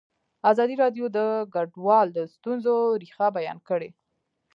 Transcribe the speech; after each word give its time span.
ازادي 0.51 0.75
راډیو 0.83 1.05
د 1.17 1.19
کډوال 1.53 2.07
د 2.13 2.19
ستونزو 2.33 2.75
رېښه 3.01 3.27
بیان 3.37 3.57
کړې. 3.69 3.89